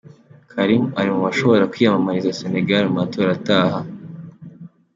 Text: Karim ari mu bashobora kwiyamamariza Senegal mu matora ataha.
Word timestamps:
Karim 0.51 0.83
ari 0.99 1.09
mu 1.13 1.19
bashobora 1.27 1.69
kwiyamamariza 1.71 2.37
Senegal 2.39 2.83
mu 2.87 2.93
matora 2.99 3.29
ataha. 3.37 3.79